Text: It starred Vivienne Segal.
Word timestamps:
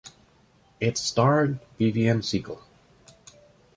It 0.79 0.97
starred 0.97 1.59
Vivienne 1.77 2.21
Segal. 2.21 2.63